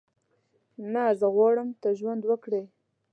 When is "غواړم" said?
1.35-1.69